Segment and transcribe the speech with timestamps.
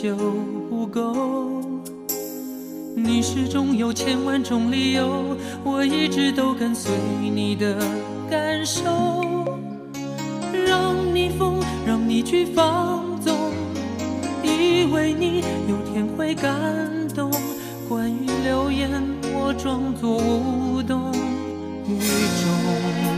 [0.00, 0.14] 就
[0.70, 1.60] 不够？
[2.94, 7.76] 你始终有千万种理由，我一直都跟随你的
[8.30, 8.84] 感受，
[10.52, 13.36] 让你疯，让你去放纵，
[14.44, 16.54] 以为你有天会感
[17.08, 17.28] 动。
[17.88, 18.88] 关于流言，
[19.34, 21.10] 我装作无动
[21.88, 23.17] 于衷。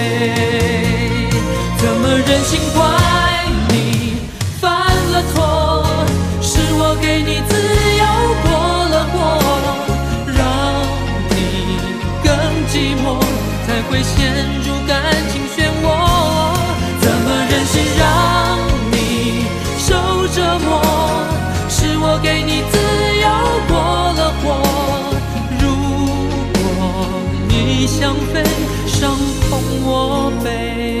[28.85, 29.17] 伤
[29.49, 31.00] 痛我背。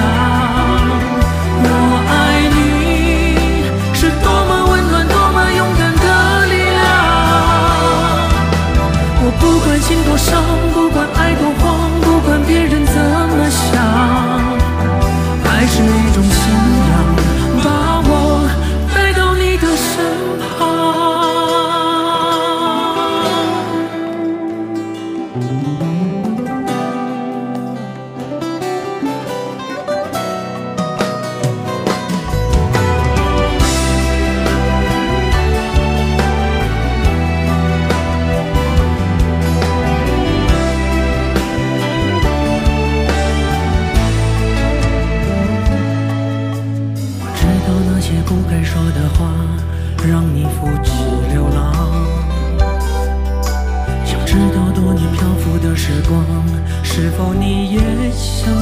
[9.81, 10.70] 情多少？